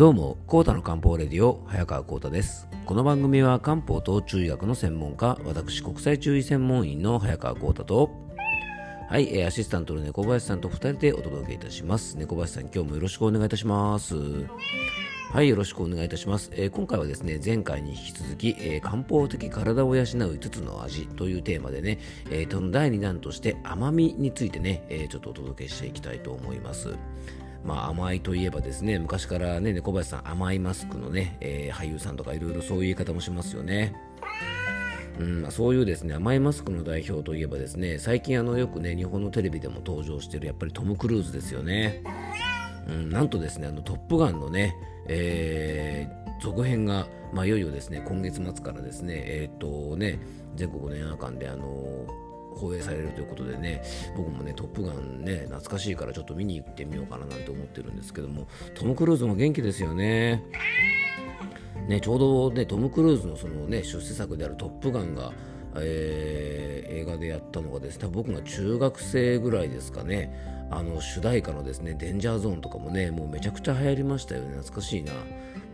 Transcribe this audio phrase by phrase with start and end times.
[0.00, 2.66] どうも、コータの漢方レディオ、早川コータです。
[2.86, 8.10] この番組は漢方と中医学の専門家、私、国際中医専門員の早川コータと、
[9.10, 12.16] はい、アシスタントの猫林さんと2人でお届けいたします。
[12.16, 14.16] 猫林さん、今日もよろしくお願いいたします。
[15.32, 16.50] はい、よろしくお願いいたします。
[16.54, 21.98] えー、今回はですね、前回に引き続き、えー、漢方的体を養う5つの味というテーマでね、
[22.30, 26.96] えー、その第2弾として甘みについてね、えちょっとお届けしていきたいと思います。
[27.64, 33.94] まあ、甘いといえばですね、昔からね、猫林さん甘いマスクのね、え俳優さんとかいろいろそういう言い方もしますよね。
[35.18, 42.02] うんそういうですね甘いマスクの代表といえばですね最近あのよくね日本のテレビでも登場してるやっぱりトム・クルーズですよね。
[42.88, 50.18] うん、なんとですね、あのトップガンのね、えー、続編が、まあ、いよいよですね、今月末からですね、えー、っとね、
[50.56, 52.06] 全国の映画館で、あの
[52.56, 53.82] 放映されるということでね、
[54.16, 60.44] 僕もね、トップガンね、懐かしいからちょっと見に行ってみようかななんて思ってるんですけども、トム・クルーズも元気ですよね。
[61.88, 65.32] ね、ちょうどね、トム・クルーズのそのね、出世作であるトップガンが、
[65.76, 70.32] えー、映画でやったのがですね、僕が中学生ぐらいですかね、
[70.70, 74.50] あの主題歌のですね、デンジャーゾーンとかもね、もうめちゃくちゃ流行りましたよね。
[74.50, 75.12] 懐かしいな。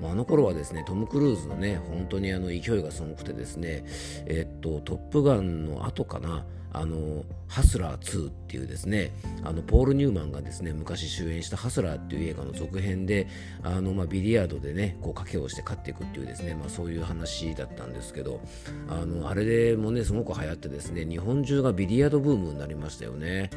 [0.02, 3.84] あの頃はですね、トム・クルーズのね、本当にあの勢いがすごくてですね、
[4.26, 9.10] えっと、トップガンの後かな、あのハスラー2っていうですね
[9.44, 13.28] あのポール・ニューマンがですね昔主演したハスラーっていう映画の続編で
[13.62, 18.42] あの、まあ、ビリヤードでねこう賭けをして勝っていくっていうですね、まあ、そういう話だったんですけど
[18.90, 23.50] あのあれでもねすごく流行ってですね日本中がビリヤードブームになりましたよね。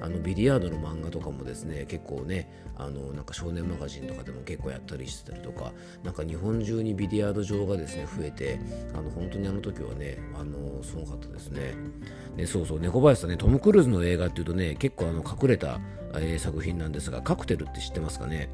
[0.00, 5.72] あのビリヤードの漫画とかもですね結構ねあのなんか少年マガジンとかでも結構やったりしてたりとか
[6.04, 8.60] なんか日本中にビリヤード場がですね増えて
[8.94, 11.74] あの本当にあの時はねあのすごかったですね。
[12.36, 15.80] でそうそう猫林さんねトム・クルーズの映画っていうとね結構あの隠れた、
[16.14, 18.50] えー、作品なんですがカクテルって知ってますかね？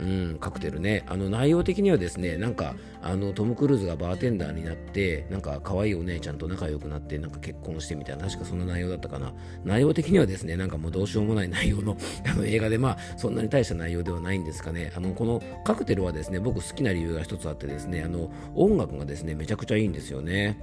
[0.00, 1.04] うん、カクテルね。
[1.06, 9.34] あの内容的にはですね、なんかあのトム・クルーズがバーテンダーになって、なんか可愛いお姉ちゃんと仲良くなって、なんか結婚してみたいな、確かそんな内容だったかな。
[9.62, 14.92] 内容的にはですね、なんかもうどうしようもない内容の あの映画で、まあそんなに大した内容ではないんですかね。
[14.96, 20.58] あのこのカクテルはですね、僕好きな理由が一つあってですね、あの音楽がですね、めちゃくちゃいいんですよね。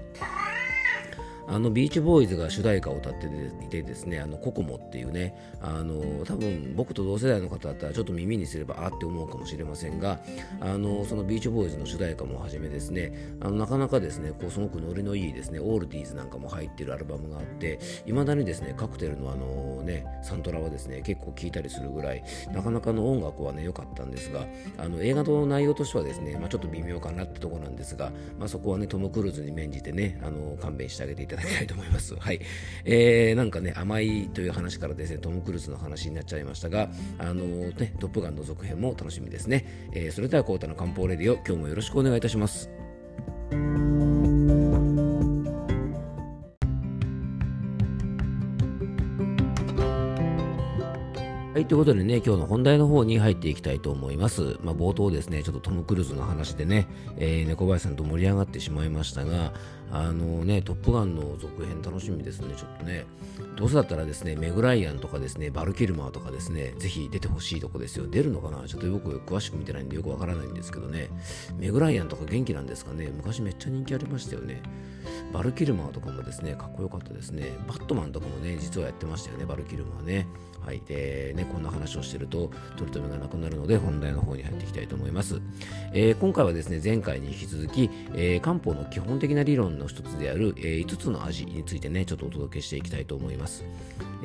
[1.47, 3.27] あのビーチボーイズが主題歌を歌って
[3.63, 10.19] いてですね、あのココモっていうね、あの多分僕と同世代の方だったらちょっと耳にすればあって思うかもしれませんが、
[10.59, 24.45] あのそのビーチボーイズの主題歌もはじめですね、あのなかなかですね、こうすごくノリのいいですね、オールディーズなんかも入ってるアルバムがあって、いまだにですね、カクテルのあのね、サントラはですね、結構聴いたりするぐらい、なかなかの音楽はね、良かったんですが、
[24.77, 32.15] あの映画の内容としてはですね、まあ、ちょっと微妙かなってところなんですが、まあ、そこはね、トム・クルーズに免じてね、あの勘弁してあげていただきたいと思います。
[32.15, 32.41] はい。
[32.85, 39.89] えー、なんかね、甘いという話からですね、トム・クルーズの話になっちゃいましたが、あのー、ね、トップガンの続編も楽しみですね。
[39.93, 42.69] えー、それでは、コータの漢方レディオ、今日もよろしくお願いいたします。
[51.57, 54.59] はい、ということでね、今日の本題の方に入っていきたいと思います。
[54.61, 59.53] まあ、冒頭ですね、ちょっとトム・クルーズの話でね、えー、猫林さんと盛り上がってしまいましたが、
[59.91, 63.07] あのね、トップガンの続編楽しみですね、ちょっとね。
[63.55, 68.05] どうせだったらですね、メグライアンとかですね、バルキルマーとかですね、ぜひ出てほしいとこですよ。
[68.05, 68.67] 出るのかな？
[68.67, 71.09] ちょっと僕詳しく見てないんでよくわからないんですけどね。
[71.57, 73.11] メグライアンとか元気なんですかね？
[73.17, 74.61] 昔めっちゃ人気ありましたよね。
[75.33, 77.51] バルキルマーとかもですね、かっこよかったですね。
[77.67, 80.27] バットマンとかもね、実はやってましたよね、バルキルマーね。
[80.67, 80.81] はい。
[80.85, 85.39] で、ね、こんな話をしてると、取り留めがなくなるので、本題の方に入っていきたいと思います。
[85.93, 93.63] えー、今回はですね、前回に引き続き、えー、漢方の基本的な理論の一つである、えー、5つの味についてね、ちょっとお届けしていきたいと思います。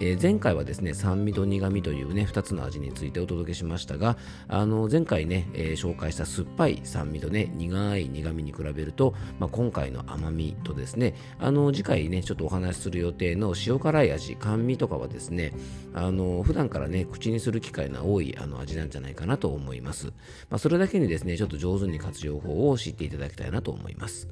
[0.00, 4.16] え、前回はですね、酸味と苦味というね、2つの味についてお届けしましたが、
[4.48, 15.52] あの、前回ね、え、紹介した酸っぱい酸味とね、苦い苦味に比べると、まあ、今回の甘みとですね、ねあの、次回ね、ちょっとお話しする予定の塩辛い味、甘味とかはですね、
[15.94, 20.08] あの、普段からね、口にする機会が多いあの味なんじゃないかなと思います。
[20.50, 24.28] まあ、それだけにですね、ちょっと上手に活用法を知っていただきたいなと思います。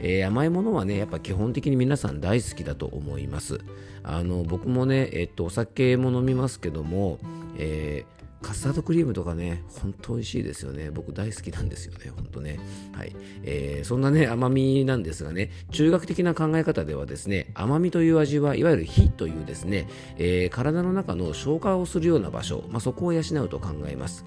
[0.00, 3.60] えー、甘いものはね、やっぱ基本的に皆さん大好きだと思います。
[4.02, 7.18] あの僕もね、えっと、お酒も飲みますけども、
[7.56, 10.90] えーカスタードクリームとかね、本当美味しいですよね。
[10.90, 12.60] 僕大好きなんですよね、本当ね。
[12.92, 13.16] はい。
[13.42, 19.88] えー、そんなね、甘みなんですがね、中学的な考え方ではですね、甘みという味はいわゆる火というですね、
[20.18, 24.26] えー、体の中の消化をするような場所、まあ、そこを養うと考えます。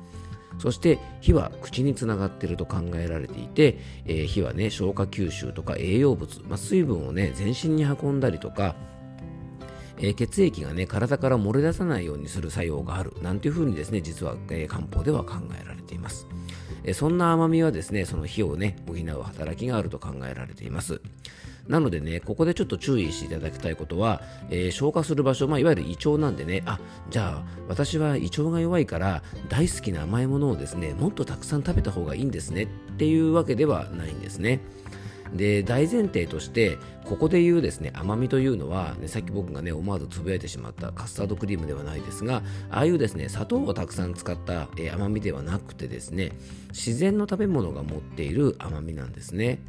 [0.58, 8.75] そして火は口につながっていると考えられていて、えー、火はね消化吸収とか栄養物、まあ、水分をね全身に運んだりとか
[10.00, 16.28] えー、血液がね体から漏れ出さないようにする作用があるなんていうふうにですね実は、えー、漢方では考えられています。
[16.84, 21.02] えそんな甘みはですねその火をね補う働きがあると考えられています。
[21.68, 26.80] なのでね、ここでちょっと注意していただきたいことは、えー、消化する場所、まあ、いわゆる胃腸なんでね、あ、
[27.10, 32.68] じゃあ、私は胃腸が弱いから、大好きな甘いものをですね、もっとたくさん食べた方がいいんですねっ
[32.98, 34.62] ていうわけではないんですね。
[35.33, 46.31] で大前提としてここで言うですね甘みというのは、ね、さっき僕がね思わずつぶやいてしまったカスタードクリームではないですがああいうですね砂糖をたくさん使った、えー、甘みではなくてですね
[46.69, 49.59] 自然の食べ物が持っている甘みなんですね。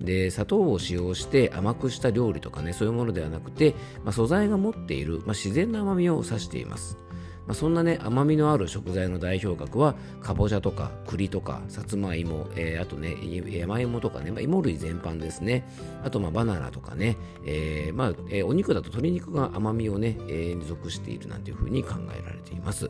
[0.00, 6.98] で砂糖を使用して甘くした料理とかねそういうものではなくて、まあ、素材が持っている、まあ、自然な甘みを指しています。
[7.46, 13.16] まあ、そんなね甘みのある食材の代表格はかぼちゃとか栗とかさつまいも、えー、あとね
[13.50, 15.66] 山芋とかね、まあ、芋類全般ですね。
[16.04, 22.88] あとまあバナナとかね、えー、まあえー、お肉だと鶏肉が甘みをね、えー、属しているなんていうふうに考えられています。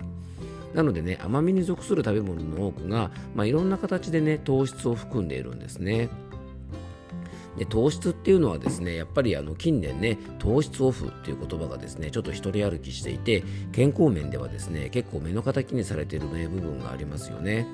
[0.74, 6.08] なのでね甘みに属する食べ物の多くが、まあ、いろんな形でね糖質を含んでいるんですね。
[7.56, 17.66] で糖質っていうのはですねやっぱりあの近年ね糖質オフっていう言葉がですねちょっと一人歩きしていて健康面ではですね結構目の敵にされている部分がありますよね。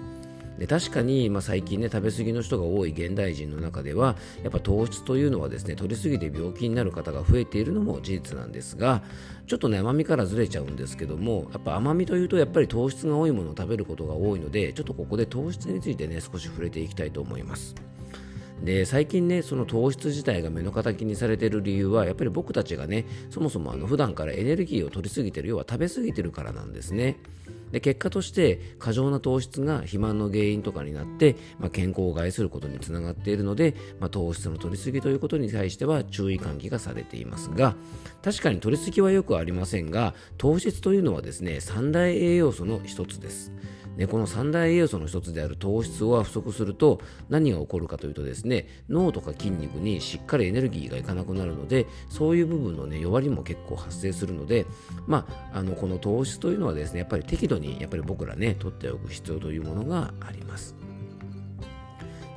[0.58, 9.02] で確かに、まあ、最近ね食べ過ぎの人が多い現代人の中ではやっぱ糖質というのはですね取りすぎて病気になる方が増えているのも事実なんですが
[9.46, 17.76] ちょっとね甘みからずれちゃうんですけどもやっぱ甘みというとやっぱり糖質が多いものを食べることが多いのでちょっとここで糖質についてね少し触れていきたいと思います。
[18.62, 27.16] で最近ねその糖質自体が目の敵にされている理由はやっぱり僕たちがねそもそもあの普段からエネルギーを取りすぎてる要は食べ過ぎてるからなんですね。
[27.72, 37.74] で結果として過剰な糖質が肥満の原因とかになって、まあ、健康を害することにつながっているので、まあ、糖質の取りすぎということに対しては注意喚起がされていますが
[38.22, 43.52] 確かに取りすぎはよくありませんが糖質というのはですね三大栄養素の一つです。
[43.98, 54.66] でこの三大栄養素の一つである糖質が不足すると何が起こるかというとですね脳とか筋肉にしっかりエネルギーがいかなくなるのでそういう部分の、ね、弱りも結構発生するので、
[55.08, 60.74] まあ、あのこの糖質というのはですねやっぱり適度にやっぱり僕らね取っておく必要というものがあります。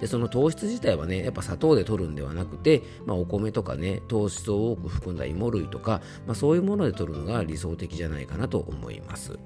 [0.01, 9.37] でその糖質自体はねやっぱ砂糖で取るんではなくて、まあ、お米とかね糖質を多く含んだ芋類とか、まあ、そういうもので取るのが理想的じゃないかなと思います。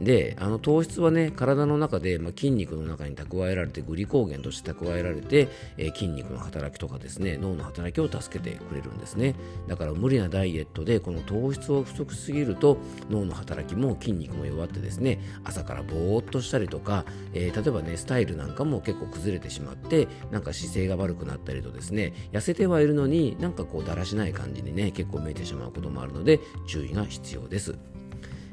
[0.00, 9.34] であの糖質はね体の中で、まあ、筋肉の中に蓄えられてグリコーゲンとして蓄えられて、えー、筋肉の働きとかですね脳の働きを助けてくれるんですね。
[9.68, 12.78] だから無理なダイエットでこの糖質を不足しすぎると
[13.10, 27.76] 脳の働きも筋肉も弱ってですね朝からぼーっとしたりとか、えー、例えばねスタイルなんかも結構崩れてしまってなんか姿勢が悪くなったりとですね痩せてはいるのになんかこうだらしない感じにね結構見えてしまうこともあるので注意が必要です。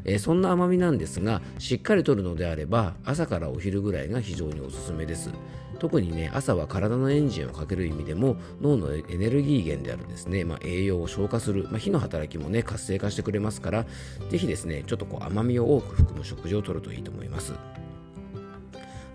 [0.05, 5.31] えー、そんな甘みなんですがしっかりとるのであれば朝からお昼ぐらいが非常におすすめです。
[5.79, 13.85] 特にね朝は体のエンジンをかける意味でも脳のエネルギー源であるですね、まあ、栄養を消化する、まあ、火の働きもね活性化してくれますから
[14.29, 17.53] 是非ですねちょっとこう甘みを多く含む食事をとるといいと思います。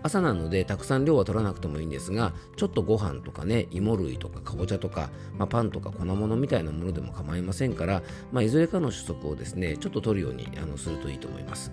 [0.05, 5.09] 朝なのでたくさん量は取らなくてもいいんですがちょっとご飯とかね芋類とかかぼちゃとか、
[5.39, 11.71] まあ、パンとか粉物みたいなものでも構いませんから、まあ、いずれかの主食をですねちょっと取るようにあのするといいと思います。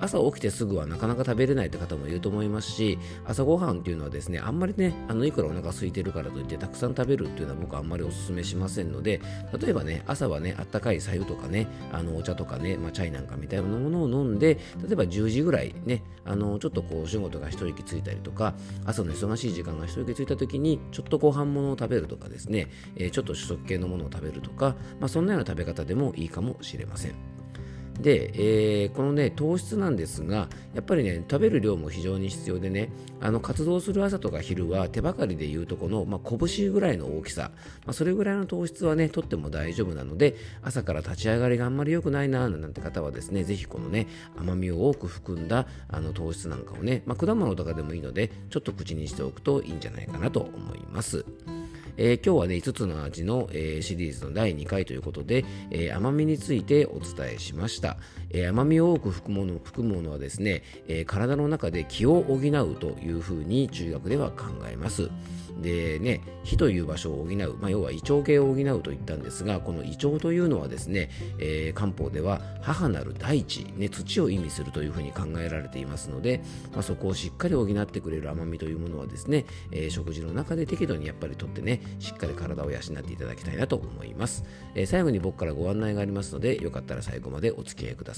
[0.00, 9.20] 朝起きてすぐはなかなか食べれないって方もいると思いますし朝ごはんっていうのはですねあんまりねあのいくらお腹空いてるからといってたくさん食べるっていうのは僕はあんまりお勧めしませんので
[9.60, 27.35] 例えばね朝はねあったかい白湯とかねあのお茶とかね、まあ、チャイなんかみたいなものを飲んで例えば10時ぐらいねあのちょっとこうお仕事が一息ついたりとか朝の忙しい時間が一息ついた時にちょっとご飯物を食べるとかですね、えー、ちょっと主食系のものを食べるとか、まあ、そんなような食べ方でもいいかもしれません。
[28.00, 28.30] で、
[28.82, 37.50] えー、このね糖質なんですがやっぱりね食べる量も非常に必要でねあの活動する朝とか昼は手ばかりでいうとこの、まあ、拳ぐらいの大きさ、
[37.84, 51.24] まあ、それぐらいの糖質はねとっても大丈夫なので朝から立ち上がりがあんまり良くないななんて方はですねぜひこのね甘みを多く含んだあの糖質なんかをね、まあ、果物とかでもいいのでちょっと口にしておくといいんじゃないかなと思います。
[51.96, 57.96] えー、今日はね、5つの味の、えー、シリーズの第2回ということで、え、甘みについてお伝えしました。
[58.30, 62.40] えー、甘みを多く含むもの含むものはですね、えー、体の中で気を補う
[62.76, 65.10] というふうに中学では考えます。
[65.60, 76.42] でね、火という場所を補う、まあ、要は胃腸系を補うと言ったんですが、この胃腸というのはですね、えー、漢方では母なる大地、ね、土を意味するというふうに考えられていますので、
[76.72, 84.44] まあ、そこをしっかり補ってくれる甘みというものはですね、えー、食事の中で適度にやっぱりとってね、しっかり体を養っていただきたいなと思います。
[84.74, 88.15] えー、最後に僕からご案内がありますので、よかったら最後までお付き合いください。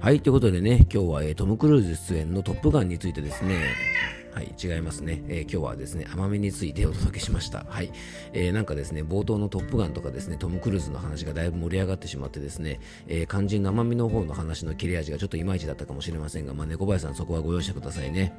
[0.00, 3.60] はい、ということでね、今日は、えー、トム・クルーズ出演のトップガンについてですね、
[4.34, 7.66] はい、違いますね、えー、今日はですね、甘めについてお届けしました。
[7.68, 7.92] はい、
[8.32, 18.32] えー、なんかですね、冒頭のトップガンとかですね、トム・クルーズの話がだいぶ盛り上がってしまってですね、えー、肝心の甘みの方の話の切れ味がちょっといまいちだったかもしれませんが、まあ、猫林さんそこはご容赦くださいね。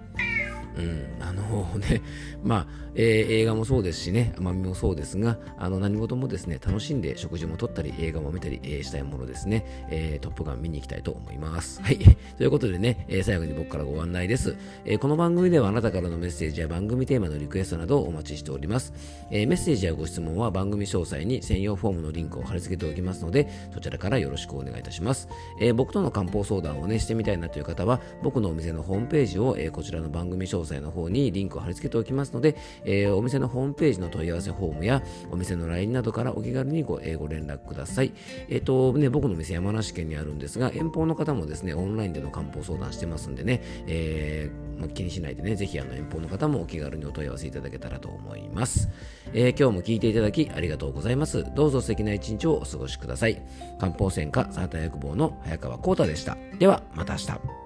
[0.77, 2.01] うん、あの ね、
[2.43, 11.81] まあ、えー、映画もそうですしね、甘みもそうですが、あの何事もですね、楽しんで食事もとったり、映画も見たり、えー、したいものですね、えー、トップガン見に行きたいと思います。
[11.81, 11.97] はい。
[12.37, 14.97] ということでね、え、最後に僕からご案内です、え。
[14.97, 18.93] この番組ではあなた方からのメッセージや番組テーマのリクエストなどをお待ちしております。
[19.29, 25.27] えー、メッセージやご質問は番組詳細に専用フォームのリンクを貼り付けておきますので、そちらからよろしくお願いいたします。
[25.59, 38.13] えー、僕との漢方相談をね、してみたいなという方は、僕のお店のホームページを、えー、こちらの番組詳細の方にリンクを貼り付けておきますので、え、お店のホームページの問い合わせフォームやお店の LINE などからお気軽にご,、え、ご連絡ください。
[38.47, 44.49] えっ、とね、僕の店山梨県にあるんですが、遠方の方もですね、オンラインでの漢方相談してますんでね、え
[44.79, 48.89] ま、気にしないでね、ぜひあの遠方の方もお気軽にお問い合わせいただけたらと思います。
[49.33, 51.45] えー、今日も聞いていただきありがとうございます。
[51.55, 53.41] どうぞ素敵な一日をお過ごしください。
[53.79, 56.37] 漢方専科サーター薬房の早川浩太でした。
[56.59, 57.63] では、また明日。